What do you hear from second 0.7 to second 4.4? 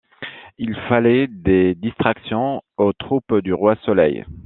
fallait des distractions aux troupes du Roi-Soleil.